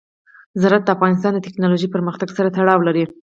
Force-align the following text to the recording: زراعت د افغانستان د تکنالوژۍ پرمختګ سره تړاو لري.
زراعت 0.61 0.83
د 0.85 0.89
افغانستان 0.95 1.31
د 1.35 1.39
تکنالوژۍ 1.47 1.87
پرمختګ 1.95 2.27
سره 2.37 2.53
تړاو 2.55 2.85
لري. 2.87 3.03